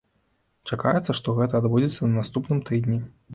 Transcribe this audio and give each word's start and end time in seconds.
Чакаецца, 0.71 1.15
што 1.19 1.35
гэта 1.41 1.59
адбудзецца 1.61 2.09
на 2.13 2.17
наступным 2.23 2.65
тыдні. 2.73 2.99